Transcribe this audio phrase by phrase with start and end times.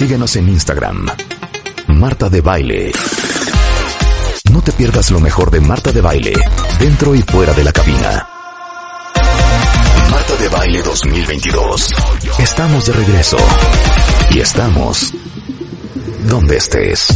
[0.00, 1.08] Síguenos en Instagram.
[1.88, 2.90] Marta de Baile.
[4.50, 6.32] No te pierdas lo mejor de Marta de Baile,
[6.78, 8.26] dentro y fuera de la cabina.
[10.10, 11.92] Marta de Baile 2022.
[12.38, 13.36] Estamos de regreso.
[14.30, 15.12] Y estamos
[16.30, 17.10] donde estés.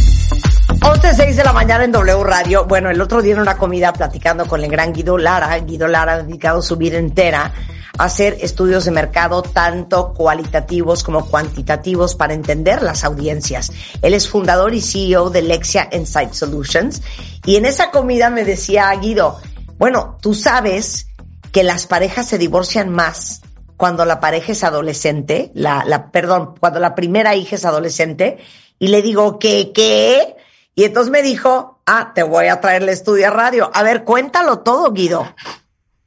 [0.81, 2.65] 11.06 de la mañana en W Radio.
[2.65, 6.13] Bueno, el otro día en una comida platicando con el gran Guido Lara, Guido Lara
[6.13, 7.51] ha dedicado su vida entera
[7.97, 13.71] hacer estudios de mercado tanto cualitativos como cuantitativos para entender las audiencias.
[14.01, 17.01] Él es fundador y CEO de Lexia Insight Solutions
[17.45, 19.39] y en esa comida me decía Guido,
[19.77, 21.07] bueno, tú sabes
[21.51, 23.41] que las parejas se divorcian más
[23.77, 28.37] cuando la pareja es adolescente, la, la, perdón, cuando la primera hija es adolescente,
[28.79, 30.35] y le digo, ¿qué, qué?
[30.75, 33.71] Y entonces me dijo, ah, te voy a traer el estudio a radio.
[33.73, 35.33] A ver, cuéntalo todo, Guido.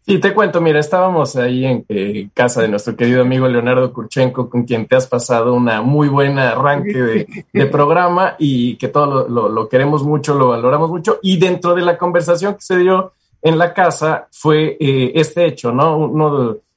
[0.09, 4.48] Sí, te cuento, mira, estábamos ahí en eh, casa de nuestro querido amigo Leonardo Kurchenko,
[4.48, 9.69] con quien te has pasado una muy buena arranque de, programa y que todo lo,
[9.69, 11.19] queremos mucho, lo valoramos mucho.
[11.20, 15.73] Y dentro de la conversación que se dio en la casa fue eh, este hecho,
[15.73, 16.11] ¿no?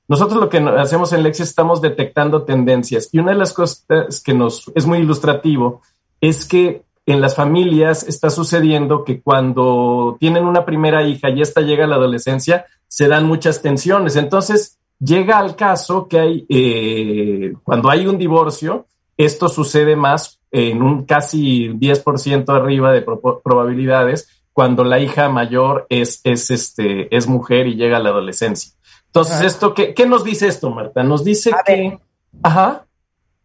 [0.10, 4.34] nosotros lo que hacemos en Lexi estamos detectando tendencias y una de las cosas que
[4.34, 5.80] nos es muy ilustrativo
[6.20, 11.62] es que en las familias está sucediendo que cuando tienen una primera hija y esta
[11.62, 14.16] llega a la adolescencia, se dan muchas tensiones.
[14.16, 18.86] Entonces, llega al caso que hay, eh, cuando hay un divorcio,
[19.18, 26.22] esto sucede más en un casi 10% arriba de probabilidades cuando la hija mayor es,
[26.24, 28.74] es, este, es mujer y llega a la adolescencia.
[29.06, 31.04] Entonces, esto, ¿qué, ¿qué nos dice esto, Marta?
[31.04, 32.00] Nos dice que...
[32.44, 32.86] Ajá.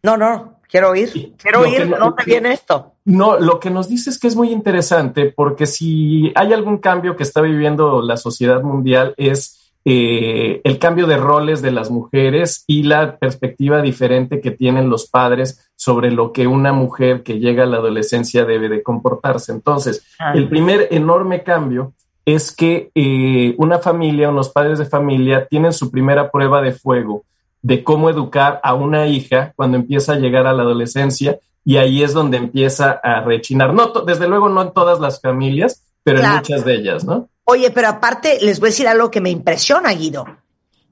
[0.03, 2.95] No, no, Quiero oír, quiero oír no dónde viene esto.
[3.07, 7.15] No, lo que nos dice es que es muy interesante porque si hay algún cambio
[7.15, 12.65] que está viviendo la sociedad mundial es eh, el cambio de roles de las mujeres
[12.67, 17.63] y la perspectiva diferente que tienen los padres sobre lo que una mujer que llega
[17.63, 19.53] a la adolescencia debe de comportarse.
[19.53, 20.33] Entonces, ah.
[20.35, 21.93] el primer enorme cambio
[22.25, 27.23] es que eh, una familia, unos padres de familia tienen su primera prueba de fuego
[27.63, 32.05] de cómo educar a una hija cuando empieza a llegar a la adolescencia y ahí
[32.05, 33.75] es donde empieza a rechinar.
[33.75, 37.29] No, desde luego no en todas las familias, pero en muchas de ellas, ¿no?
[37.43, 40.27] Oye, pero aparte les voy a decir algo que me impresiona, Guido,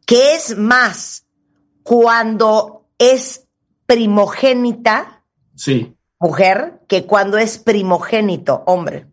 [0.05, 1.27] que es más
[1.85, 3.47] cuando es
[3.87, 5.23] primogénita,
[5.55, 5.95] sí.
[6.19, 9.06] mujer, que cuando es primogénito, hombre.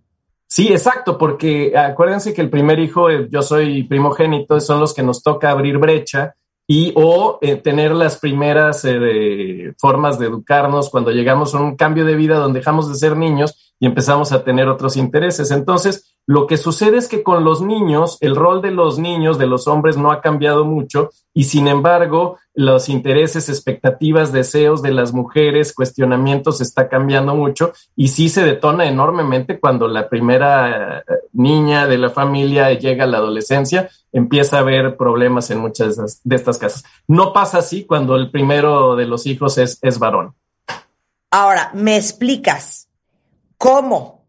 [0.47, 5.03] Sí, exacto, porque acuérdense que el primer hijo, eh, yo soy primogénito, son los que
[5.03, 6.33] nos toca abrir brecha
[6.73, 12.05] y o eh, tener las primeras eh, formas de educarnos cuando llegamos a un cambio
[12.05, 15.49] de vida donde dejamos de ser niños y empezamos a tener otros intereses.
[15.49, 19.47] Entonces, lo que sucede es que con los niños, el rol de los niños, de
[19.47, 25.13] los hombres, no ha cambiado mucho y sin embargo, los intereses, expectativas, deseos de las
[25.13, 31.03] mujeres, cuestionamientos está cambiando mucho y sí se detona enormemente cuando la primera eh,
[31.33, 36.35] niña de la familia llega a la adolescencia, empieza a haber problemas en muchas de,
[36.35, 36.83] estas casas.
[37.07, 40.35] No pasa así cuando el primero de los hijos es, es varón.
[41.31, 42.90] Ahora, ¿me explicas
[43.61, 44.25] cómo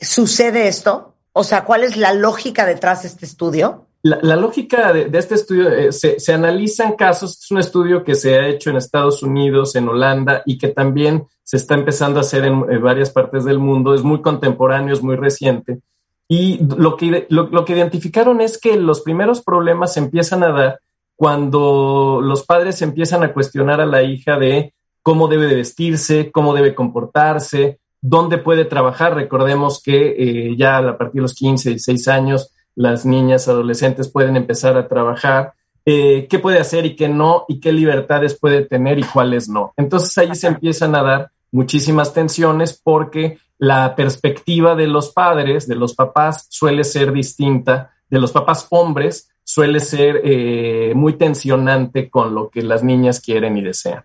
[0.00, 1.14] sucede esto?
[1.32, 3.86] O sea, ¿cuál es la lógica detrás de este estudio?
[4.02, 8.36] La, lógica de, este estudio, eh, se, se, analizan casos, es un estudio que se
[8.36, 12.44] ha hecho en Estados Unidos, en Holanda y que también se está empezando a hacer
[12.44, 15.78] en, varias partes del mundo, es muy contemporáneo, es muy reciente.
[16.26, 20.80] Y lo que, lo, que identificaron es que los primeros problemas empiezan a dar
[21.14, 26.52] cuando los padres empiezan a cuestionar a la hija de cómo debe de vestirse, cómo
[26.52, 29.14] debe comportarse, dónde puede trabajar.
[29.14, 34.36] Recordemos que eh, ya a partir de los 15, 16 años, las niñas adolescentes pueden
[34.36, 35.54] empezar a trabajar.
[35.86, 39.72] Eh, qué puede hacer y qué no, y qué libertades puede tener y cuáles no.
[39.76, 45.76] Entonces ahí se empiezan a dar muchísimas tensiones porque la perspectiva de los padres, de
[45.76, 52.34] los papás, suele ser distinta, de los papás hombres, suele ser eh, muy tensionante con
[52.34, 54.04] lo que las niñas quieren y desean.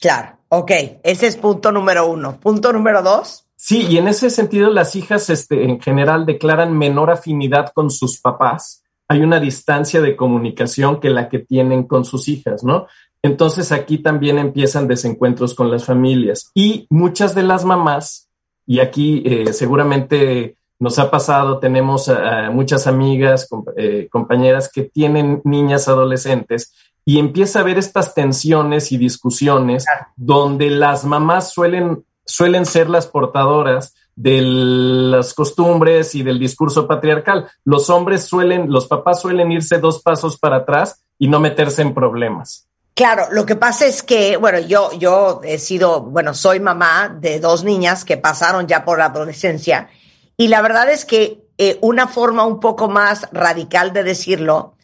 [0.00, 0.70] Claro, ok,
[1.02, 2.38] ese es punto número uno.
[2.40, 3.44] Punto número dos.
[3.56, 8.20] Sí, y en ese sentido las hijas este, en general declaran menor afinidad con sus
[8.20, 8.82] papás.
[9.08, 12.86] Hay una distancia de comunicación que la que tienen con sus hijas, ¿no?
[13.22, 18.28] Entonces aquí también empiezan desencuentros con las familias y muchas de las mamás,
[18.66, 22.10] y aquí eh, seguramente nos ha pasado, tenemos
[22.52, 26.74] muchas amigas, eh, compañeras que tienen niñas adolescentes
[27.04, 29.84] y empieza a haber estas tensiones y discusiones
[30.16, 37.48] donde las mamás suelen, suelen ser las portadoras de las costumbres y del discurso patriarcal.
[37.64, 41.94] Los hombres suelen, los papás suelen irse dos pasos para atrás y no meterse en
[41.94, 42.68] problemas.
[42.94, 47.40] Claro, lo que pasa es que, bueno, yo, yo he sido, bueno, soy mamá de
[47.40, 49.88] dos niñas que pasaron ya por la adolescencia
[50.36, 54.76] y la verdad es que eh, una forma un poco más radical de decirlo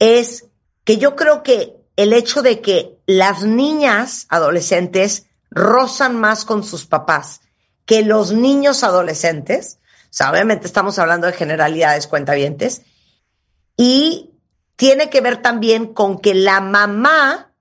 [0.00, 0.46] es
[0.84, 6.86] que yo creo que el hecho de que las niñas adolescentes rozan más con sus
[6.86, 7.40] papás
[7.86, 12.82] que los niños adolescentes, o sea, obviamente estamos hablando de generalidades cuentavientes,
[13.76, 14.30] y
[14.76, 17.52] tiene que ver también con que la mamá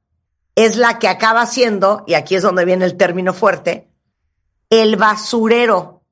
[0.56, 3.90] es la que acaba siendo, y aquí es donde viene el término fuerte,
[4.70, 6.04] el basurero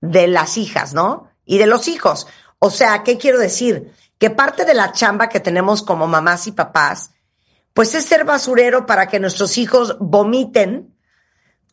[0.00, 1.30] de las hijas, ¿no?
[1.44, 2.26] Y de los hijos.
[2.58, 3.92] O sea, ¿qué quiero decir?
[4.18, 7.12] Que parte de la chamba que tenemos como mamás y papás,
[7.72, 10.94] pues es ser basurero para que nuestros hijos vomiten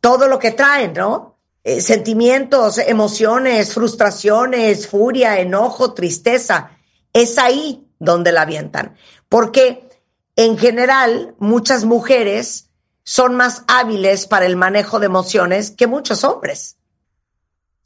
[0.01, 1.39] todo lo que traen, ¿no?
[1.63, 6.77] Eh, sentimientos, emociones, frustraciones, furia, enojo, tristeza.
[7.11, 8.95] Es ahí donde la avientan.
[9.29, 9.89] Porque
[10.35, 12.69] en general muchas mujeres
[13.03, 16.77] son más hábiles para el manejo de emociones que muchos hombres.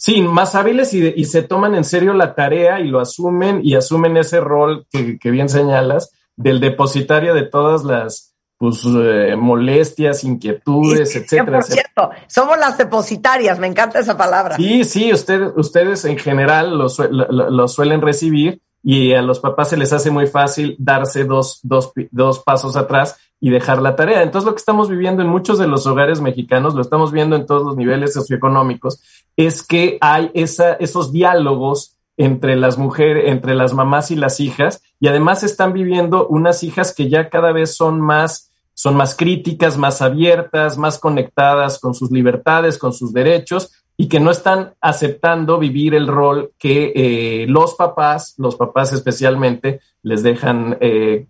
[0.01, 4.15] Sí, más hábiles y, se toman en serio la tarea y lo asumen y asumen
[4.15, 11.61] ese rol que, bien señalas del depositario de todas las pues, eh, molestias, inquietudes, etcétera.
[11.63, 14.55] cierto, somos las depositarias, me encanta esa palabra.
[14.55, 19.93] Sí, sí, usted, ustedes en general lo suelen recibir y a los papás se les
[19.93, 24.21] hace muy fácil darse dos, dos, dos pasos atrás y dejar la tarea.
[24.21, 27.45] Entonces lo que estamos viviendo en muchos de los hogares mexicanos, lo estamos viendo en
[27.45, 29.01] todos los niveles socioeconómicos,
[29.35, 34.81] es que hay esa, esos diálogos entre las mujeres, entre las mamás y las hijas,
[34.99, 39.77] y además están viviendo unas hijas que ya cada vez son más, son más críticas,
[39.77, 45.59] más abiertas, más conectadas con sus libertades, con sus derechos, y que no están aceptando
[45.59, 51.27] vivir el rol que eh, los papás, los papás especialmente, les dejan eh,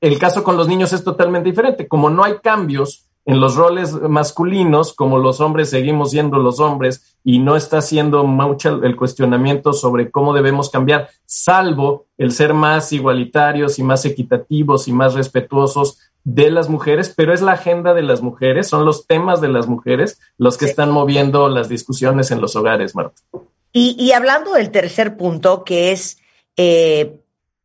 [0.00, 1.88] El caso con los niños es totalmente diferente.
[1.88, 7.18] Como no hay cambios en los roles masculinos, como los hombres seguimos siendo los hombres
[7.24, 12.92] y no está haciendo mucho el cuestionamiento sobre cómo debemos cambiar, salvo el ser más
[12.92, 18.02] igualitarios y más equitativos y más respetuosos de las mujeres, pero es la agenda de
[18.02, 22.40] las mujeres, son los temas de las mujeres los que están moviendo las discusiones en
[22.40, 23.20] los hogares, Marta.
[23.74, 26.18] Y, hablando del tercer punto, que es
[26.56, 27.20] eh,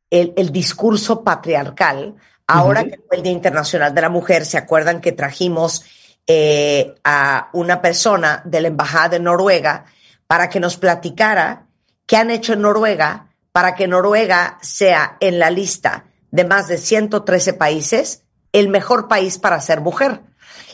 [0.09, 2.15] el, discurso patriarcal,
[2.48, 5.83] ahora que fue el Día Internacional de la Mujer, ¿se acuerdan que trajimos
[6.25, 9.86] eh, a una persona de la Embajada de Noruega
[10.27, 11.68] para que nos platicara
[12.06, 16.77] qué han hecho en Noruega para que Noruega sea en la lista de más de
[16.77, 20.22] 113 países el mejor país para ser mujer.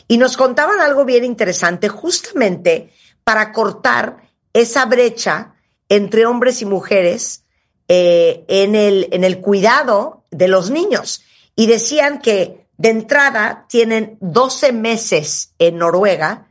[0.08, 2.90] Y nos contaban algo bien interesante justamente
[3.24, 4.18] para cortar
[4.52, 5.54] esa brecha
[5.88, 7.44] entre hombres y mujeres
[7.88, 11.22] eh, en, el, en el cuidado de los niños.
[11.56, 16.48] Y decían que de entrada tienen 12 meses en Noruega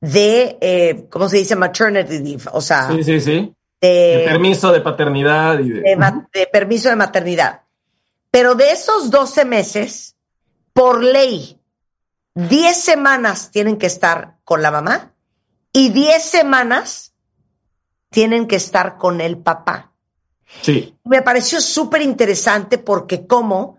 [0.00, 1.56] de, eh, ¿cómo se dice?
[1.56, 2.44] Maternity leave.
[2.52, 3.54] O sea, sí, sí, sí.
[3.80, 5.96] De, permiso de paternidad y de...
[6.32, 7.62] de permiso de maternidad.
[8.30, 10.11] Pero de esos 12 meses,
[10.72, 11.60] por ley,
[12.34, 15.12] 10 semanas tienen que estar con la mamá
[15.72, 17.14] y 10 semanas
[18.10, 19.92] tienen que estar con el papá.
[20.60, 20.96] Sí.
[21.04, 23.78] Me pareció súper interesante porque como,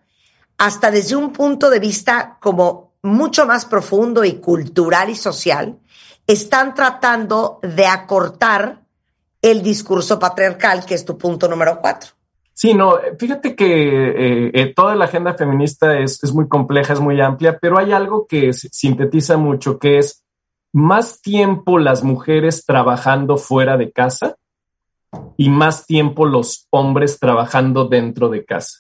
[0.58, 5.80] hasta desde un punto de vista como mucho más profundo y cultural y social,
[6.26, 8.82] están tratando de acortar
[9.42, 12.12] el discurso patriarcal, que es tu punto número cuatro.
[12.54, 17.00] Sí, no, fíjate que eh, eh, toda la agenda feminista es, es, muy compleja, es
[17.00, 20.24] muy amplia, pero hay algo que sintetiza mucho, que es
[20.72, 24.36] más tiempo las mujeres trabajando fuera de casa
[25.38, 28.80] y más tiempo los hombres trabajando dentro de casa.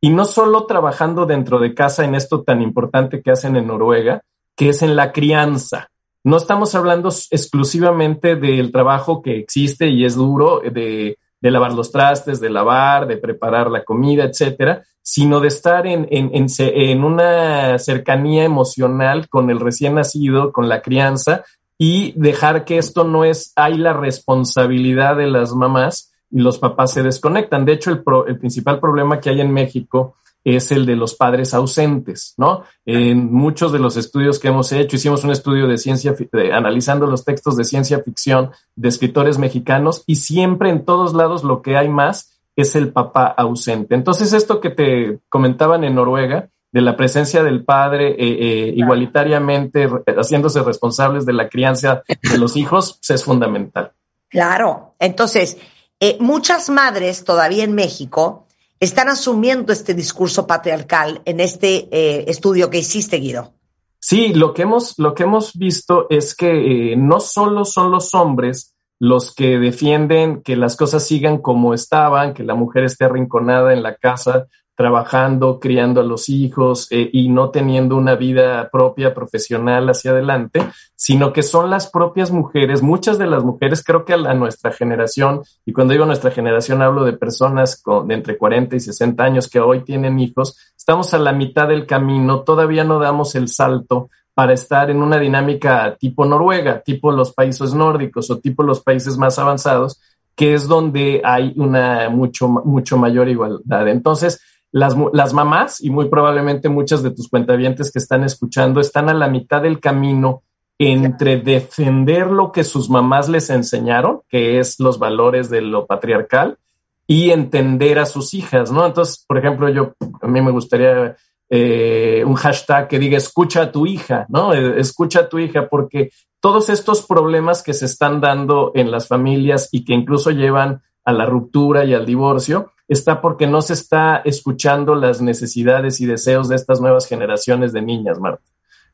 [0.00, 4.22] Y no solo trabajando dentro de casa en esto tan importante que hacen en Noruega,
[4.54, 5.88] que es en la crianza.
[6.22, 11.92] No estamos hablando exclusivamente del trabajo que existe y es duro, de de lavar los
[11.92, 17.78] trastes, de lavar, de preparar la comida, etcétera, sino de estar en, en, en, una
[17.78, 21.44] cercanía emocional con el recién nacido, con la crianza,
[21.76, 26.92] y dejar que esto no es, hay la responsabilidad de las mamás y los papás
[26.92, 27.66] se desconectan.
[27.66, 31.54] De hecho, el, el principal problema que hay en México es el de los padres
[31.54, 32.64] ausentes, ¿no?
[32.84, 36.14] En muchos de los estudios que hemos hecho, hicimos un estudio de ciencia,
[36.52, 41.62] analizando los textos de ciencia ficción de escritores mexicanos y siempre en todos lados lo
[41.62, 43.94] que hay más es el papá ausente.
[43.94, 49.88] Entonces, esto que te comentaban en Noruega, de la presencia del padre eh, eh, igualitariamente
[50.16, 53.92] haciéndose responsables de la crianza de los hijos, pues, es fundamental.
[54.28, 54.96] Claro.
[54.98, 55.56] Entonces,
[56.00, 58.43] eh, muchas madres todavía en México
[58.80, 63.54] están asumiendo este discurso patriarcal en este eh, estudio que hiciste, Guido.
[63.98, 68.14] Sí, lo que hemos, lo que hemos visto es que eh, no solo son los
[68.14, 73.72] hombres los que defienden que las cosas sigan como estaban, que la mujer esté arrinconada
[73.72, 79.14] en la casa trabajando, criando a los hijos eh, y no teniendo una vida propia
[79.14, 80.60] profesional hacia adelante,
[80.96, 84.72] sino que son las propias mujeres, muchas de las mujeres, creo que a, la, nuestra
[84.72, 89.22] generación, y cuando digo nuestra generación hablo de personas con, de entre 40 y 60
[89.22, 93.48] años que hoy tienen hijos, estamos a la mitad del camino, todavía no damos el
[93.48, 98.80] salto para estar en una dinámica tipo Noruega, tipo los países nórdicos o tipo los
[98.80, 100.00] países más avanzados,
[100.34, 103.86] que es donde hay una mucho, mucho mayor igualdad.
[103.88, 104.40] Entonces,
[104.74, 109.28] las, mamás y muy probablemente muchas de tus cuentavientes que están escuchando están a la
[109.28, 110.42] mitad del camino
[110.80, 116.58] entre defender lo que sus mamás les enseñaron, que es los valores de lo patriarcal,
[117.06, 118.84] y entender a sus hijas, ¿no?
[118.84, 121.14] Entonces, por ejemplo, yo, a mí me gustaría
[121.48, 124.52] eh, un hashtag que diga escucha a tu hija, ¿no?
[124.54, 129.06] Eh, escucha a tu hija, porque todos estos problemas que se están dando en las
[129.06, 133.72] familias y que incluso llevan a la ruptura y al divorcio, está porque no se
[133.72, 138.44] está escuchando las necesidades y deseos de estas nuevas generaciones de niñas, Marta.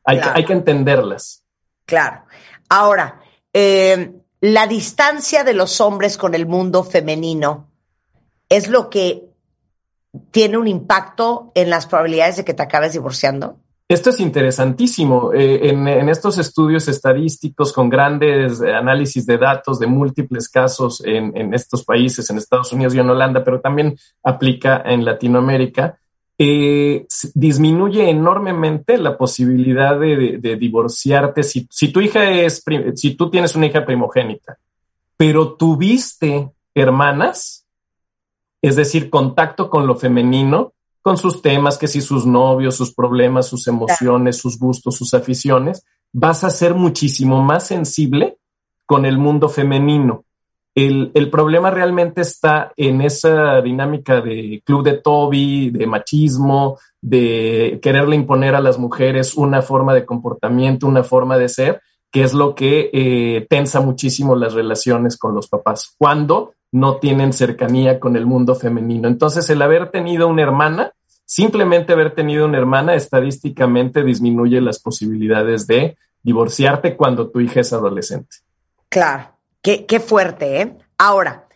[0.03, 1.43] Hay, que, hay que entenderlas.
[1.85, 2.23] Claro.
[2.69, 3.21] Ahora,
[3.53, 7.69] eh, la distancia de los hombres con el mundo femenino
[8.49, 9.23] es lo que
[10.31, 13.59] tiene un impacto en las probabilidades de que te acabes divorciando.
[13.91, 15.33] Esto es interesantísimo.
[15.33, 21.83] Eh, en, estos estudios estadísticos con grandes análisis de datos de múltiples casos en, estos
[21.83, 25.99] países, en Estados Unidos y en Holanda, pero también aplica en Latinoamérica,
[26.37, 32.63] eh, disminuye enormemente la posibilidad de, divorciarte si, tu hija es,
[32.95, 34.57] si tú tienes una hija primogénita,
[35.17, 37.65] pero tuviste hermanas,
[38.61, 40.71] es decir, contacto con lo femenino,
[41.01, 45.83] con sus temas, que si sus novios, sus problemas, sus emociones, sus gustos, sus aficiones,
[46.13, 48.37] vas a ser muchísimo más sensible
[48.85, 50.25] con el mundo femenino.
[50.73, 58.15] El, problema realmente está en esa dinámica de club de Toby, de machismo, de quererle
[58.15, 62.55] imponer a las mujeres una forma de comportamiento, una forma de ser, que es lo
[62.55, 65.93] que eh, tensa muchísimo las relaciones con los papás.
[65.97, 69.07] Cuando no tienen cercanía con el mundo femenino.
[69.07, 70.93] Entonces, el haber tenido una hermana,
[71.25, 77.73] simplemente haber tenido una hermana, estadísticamente disminuye las posibilidades de divorciarte cuando tu hija es
[77.73, 78.37] adolescente.
[78.89, 80.77] Claro, qué, fuerte, ¿eh?
[80.97, 81.47] Ahora,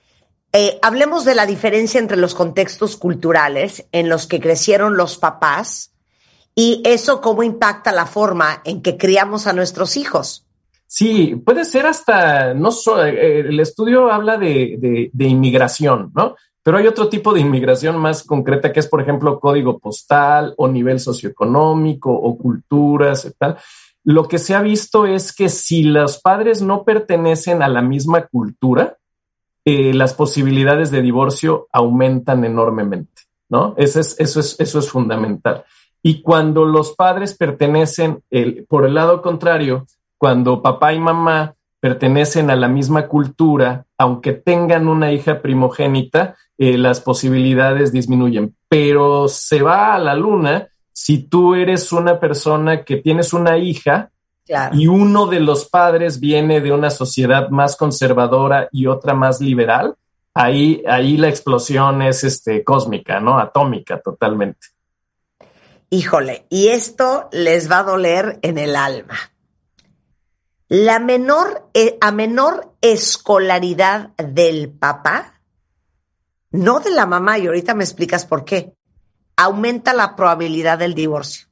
[0.51, 5.91] eh, hablemos de la diferencia entre los contextos culturales en los que crecieron los papás
[6.55, 10.44] y eso cómo impacta la forma en que criamos a nuestros hijos.
[10.97, 12.69] Sí, puede ser hasta, no
[13.03, 16.37] eh, el estudio habla de, inmigración, ¿no?
[16.63, 20.69] Pero hay otro tipo de inmigración más concreta que es, por ejemplo, código postal o
[20.69, 23.57] nivel socioeconómico o culturas y tal.
[24.05, 28.27] Lo que se ha visto es que si los padres no pertenecen a la misma
[28.27, 28.95] cultura,
[29.65, 33.73] eh, las posibilidades de divorcio aumentan enormemente, ¿no?
[33.75, 35.65] Eso es, eso es, eso es fundamental.
[36.01, 38.23] Y cuando los padres pertenecen,
[38.69, 39.85] por el lado contrario,
[40.17, 46.77] cuando papá y mamá pertenecen a la misma cultura, aunque tengan una hija primogénita, eh,
[46.77, 48.55] las posibilidades disminuyen.
[48.67, 54.09] Pero se va a la luna si tú eres una persona que tienes una hija
[54.71, 59.95] y uno de los padres viene de una sociedad más conservadora y otra más liberal,
[60.33, 63.37] ahí, ahí la explosión es este, cósmica, ¿no?
[63.37, 64.67] Atómica totalmente.
[65.89, 69.17] Híjole, y esto les va a doler en el alma
[70.67, 75.41] la menor, eh, a menor escolaridad del papá,
[76.51, 78.75] no de la mamá, y ahorita me explicas por qué,
[79.35, 81.47] aumenta la probabilidad del divorcio.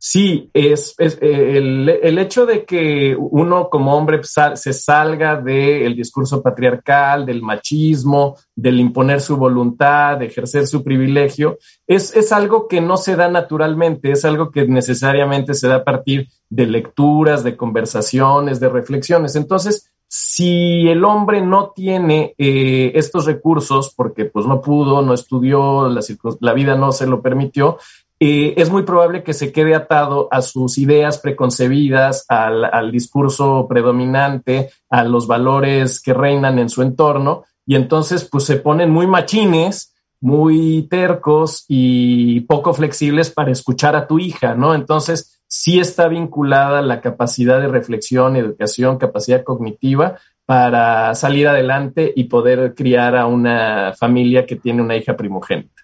[0.00, 7.42] Sí, es, el, hecho de que uno como hombre se salga del discurso patriarcal, del
[7.42, 13.16] machismo, del imponer su voluntad, de ejercer su privilegio, es, es algo que no se
[13.16, 18.68] da naturalmente, es algo que necesariamente se da a partir de lecturas, de conversaciones, de
[18.68, 19.34] reflexiones.
[19.34, 25.88] Entonces, si el hombre no tiene eh, estos recursos, porque pues no pudo, no estudió,
[25.88, 26.00] la,
[26.40, 27.78] la vida no se lo permitió,
[28.20, 34.70] eh, es muy probable que se quede atado a sus ideas preconcebidas, al, discurso predominante,
[34.90, 39.94] a los valores que reinan en su entorno, y entonces pues se ponen muy machines,
[40.20, 44.74] muy tercos y poco flexibles para escuchar a tu hija, ¿no?
[44.74, 52.24] Entonces sí está vinculada la capacidad de reflexión, educación, capacidad cognitiva para salir adelante y
[52.24, 55.82] poder criar a una familia que tiene una hija primogénita.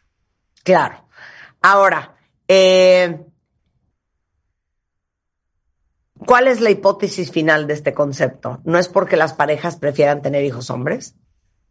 [0.65, 1.05] Claro.
[1.61, 2.14] Ahora,
[2.49, 3.21] eh,
[6.27, 8.61] ¿cuál es la hipótesis final de este concepto?
[8.65, 11.15] ¿No es porque las parejas prefieran tener hijos hombres?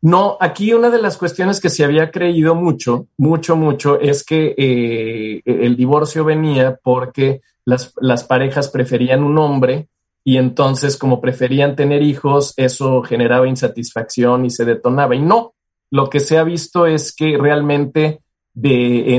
[0.01, 4.53] No, aquí una de las cuestiones que se había creído mucho, mucho, mucho, es que
[4.57, 9.87] eh, el divorcio venía porque las, las parejas preferían un hombre
[10.25, 15.15] y entonces como preferían tener hijos, eso generaba insatisfacción y se detonaba.
[15.15, 15.53] Y no,
[15.89, 18.19] lo que se ha visto es que realmente
[18.53, 19.15] de,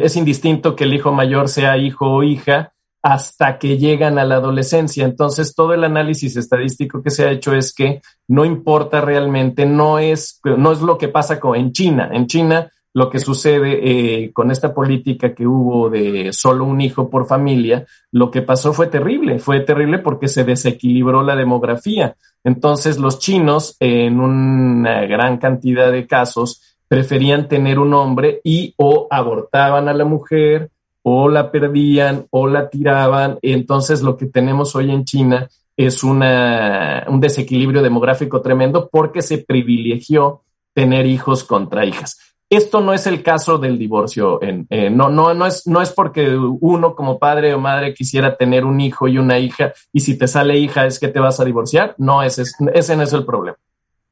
[0.00, 4.36] es indistinto que el hijo mayor sea hijo o hija hasta que llegan a la
[4.36, 5.04] adolescencia.
[5.04, 9.98] Entonces, todo el análisis estadístico que se ha hecho es que no importa realmente, no
[9.98, 12.10] es, no es lo que pasa con, en China.
[12.12, 13.80] En China, lo que sucede
[14.24, 18.72] eh, con esta política que hubo de solo un hijo por familia, lo que pasó
[18.72, 22.14] fue terrible, fue terrible porque se desequilibró la demografía.
[22.44, 29.06] Entonces los chinos, en una gran cantidad de casos, preferían tener un hombre y o
[29.10, 30.70] abortaban a la mujer
[31.00, 33.38] o la perdían o la tiraban.
[33.40, 39.38] Entonces lo que tenemos hoy en China es una, un desequilibrio demográfico tremendo porque se
[39.38, 40.42] privilegió
[40.74, 42.18] tener hijos contra hijas.
[42.50, 44.42] Esto no es el caso del divorcio.
[44.42, 48.66] En, no, no, no, es, no es porque uno como padre o madre quisiera tener
[48.66, 51.46] un hijo y una hija y si te sale hija es que te vas a
[51.46, 51.94] divorciar.
[51.96, 52.42] No, ese,
[52.74, 53.56] ese no es el problema.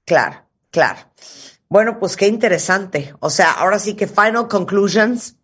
[0.07, 0.39] Claro,
[0.71, 1.01] claro.
[1.71, 3.15] Bueno, pues qué interesante.
[3.21, 5.37] O sea, ahora sí que final conclusions.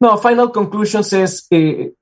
[0.00, 1.94] No, final conclusions es, eh,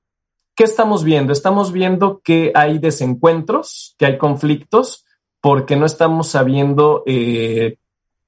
[0.55, 1.31] ¿qué estamos viendo?
[1.31, 5.05] Estamos viendo que hay desencuentros, que hay conflictos,
[5.39, 7.77] porque no estamos sabiendo eh,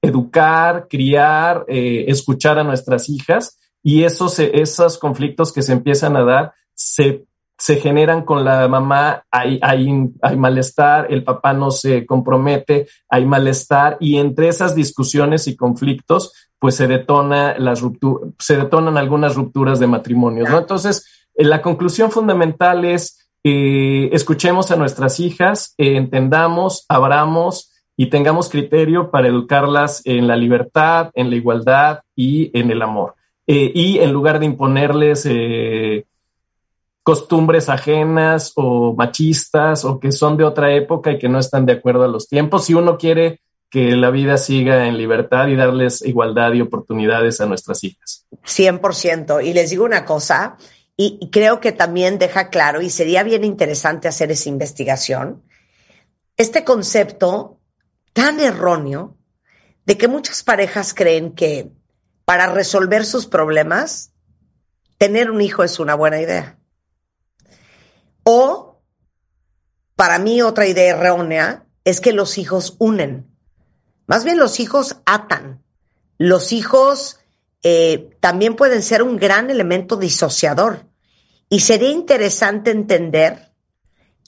[0.00, 6.22] educar, criar, eh, escuchar a nuestras hijas y esos, esos conflictos que se empiezan a
[6.22, 7.24] dar se,
[7.60, 13.26] se generan con la mamá, hay, hay, hay malestar, el papá no se compromete, hay
[13.26, 19.34] malestar y entre esas discusiones y conflictos pues se detona las rupturas, se detonan algunas
[19.34, 20.58] rupturas de matrimonios, ¿no?
[20.58, 28.48] Entonces, eh, la conclusión fundamental es eh, escuchemos a nuestras hijas, entendamos, abramos, y tengamos
[28.48, 33.14] criterio para educarlas en la libertad, en la igualdad y en el amor.
[33.46, 36.06] Eh, y en lugar de imponerles eh,
[37.02, 41.72] costumbres ajenas o machistas o que son de otra época y que no están de
[41.72, 46.02] acuerdo a los tiempos, si uno quiere que la vida siga en libertad y darles
[46.02, 48.26] igualdad y oportunidades a nuestras hijas.
[48.44, 49.44] 100%.
[49.44, 50.56] Y les digo una cosa,
[50.96, 55.42] y creo que también deja claro, y sería bien interesante hacer esa investigación,
[56.36, 57.60] este concepto
[58.12, 59.16] tan erróneo
[59.86, 61.70] de que muchas parejas creen que
[62.24, 64.12] para resolver sus problemas,
[64.98, 66.59] tener un hijo es una buena idea.
[68.24, 68.80] O,
[69.96, 73.30] para mí, otra idea errónea es que los hijos unen.
[74.06, 75.62] Más bien los hijos atan.
[76.18, 77.20] Los hijos
[77.62, 80.86] eh, también pueden ser un gran elemento disociador.
[81.48, 83.52] Y sería interesante entender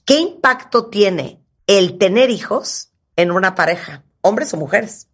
[0.05, 5.09] qué impacto tiene el tener hijos en una pareja, hombres o mujeres.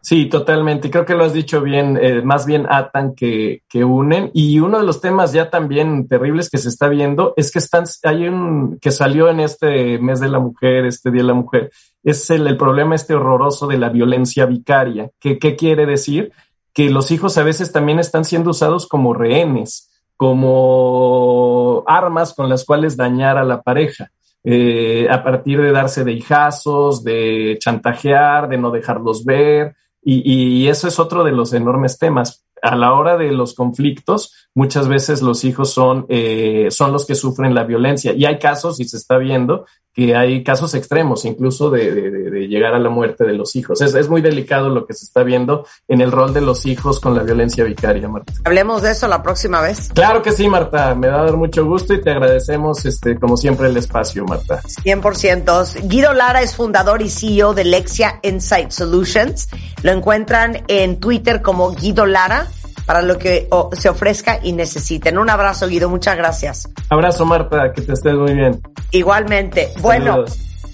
[0.00, 0.90] Sí, totalmente.
[0.90, 4.30] Creo que lo has dicho bien, eh, más bien atan que, que, unen.
[4.32, 7.84] Y uno de los temas ya también terribles que se está viendo es que están,
[8.04, 11.70] hay un que salió en este mes de la mujer, este día de la mujer,
[12.02, 15.10] es el, el problema este horroroso de la violencia vicaria.
[15.18, 16.32] ¿Qué, ¿Qué quiere decir?
[16.72, 22.64] Que los hijos a veces también están siendo usados como rehenes, como armas con las
[22.64, 24.10] cuales dañar a la pareja.
[24.44, 29.74] Eh, a partir de darse de hijazos, de chantajear, de no dejarlos ver,
[30.10, 32.46] y, y, eso es otro de los enormes temas.
[32.62, 37.14] A la hora de los conflictos, muchas veces los hijos son, eh, son los que
[37.14, 38.14] sufren la violencia.
[38.14, 39.66] Y hay casos, y se está viendo,
[39.98, 43.80] que hay casos extremos, incluso de, de, llegar a la muerte de los hijos.
[43.80, 47.00] Es, es, muy delicado lo que se está viendo en el rol de los hijos
[47.00, 48.32] con la violencia vicaria, Marta.
[48.44, 49.90] Hablemos de eso la próxima vez.
[49.92, 50.94] Claro que sí, Marta.
[50.94, 54.62] Me va a dar mucho gusto y te agradecemos, este, como siempre, el espacio, Marta.
[54.62, 55.88] 100%.
[55.88, 59.48] Guido Lara es fundador y CEO de Lexia Insight Solutions.
[59.82, 62.46] Lo encuentran en Twitter como Guido Lara
[62.86, 65.18] para lo que se ofrezca y necesiten.
[65.18, 65.90] Un abrazo, Guido.
[65.90, 66.68] Muchas gracias.
[66.88, 67.72] Abrazo, Marta.
[67.72, 68.62] Que te estés muy bien.
[68.90, 69.72] Igualmente.
[69.80, 70.24] Bueno,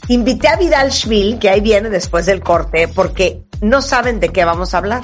[0.09, 4.45] invité a Vidal Schmil, que ahí viene después del corte, porque no saben de qué
[4.45, 5.03] vamos a hablar.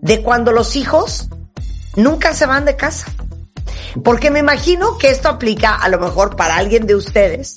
[0.00, 1.28] De cuando los hijos
[1.96, 3.12] nunca se van de casa.
[4.04, 7.54] Porque me imagino que esto aplica a lo mejor para alguien de ustedes,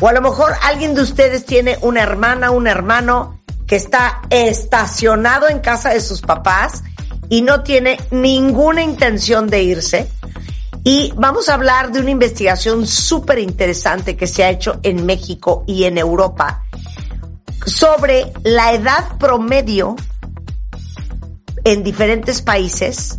[0.00, 5.48] o a lo mejor alguien de ustedes tiene una hermana, un hermano que está estacionado
[5.48, 6.82] en casa de sus papás
[7.28, 10.08] y no tiene ninguna intención de irse
[10.84, 15.64] y vamos a hablar de una investigación súper interesante que se ha hecho en México
[15.66, 16.64] y en Europa
[17.66, 19.96] sobre la edad promedio
[21.64, 23.18] en diferentes países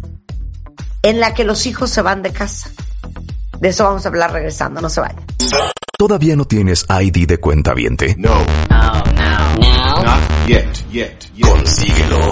[1.04, 2.72] en la que los hijos se van de casa.
[3.60, 5.24] De eso vamos a hablar regresando, no se vayan.
[5.98, 8.16] ¿Todavía no tienes ID de cuenta viente?
[8.18, 8.34] No.
[8.34, 9.56] Oh, no.
[9.60, 10.04] No.
[10.04, 11.48] Not yet, yet, yet.
[11.48, 12.32] Consíguelo